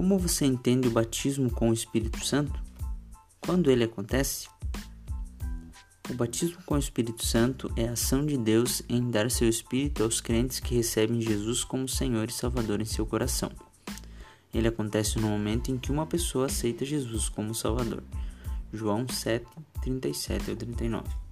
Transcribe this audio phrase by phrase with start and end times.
[0.00, 2.58] Como você entende o batismo com o Espírito Santo?
[3.38, 4.48] Quando ele acontece?
[6.08, 10.02] O batismo com o Espírito Santo é a ação de Deus em dar seu Espírito
[10.02, 13.52] aos crentes que recebem Jesus como Senhor e Salvador em seu coração.
[14.54, 18.02] Ele acontece no momento em que uma pessoa aceita Jesus como Salvador.
[18.72, 19.44] João 7,
[19.82, 21.29] 37 39.